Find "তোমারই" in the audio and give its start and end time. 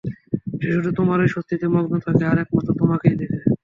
0.99-1.27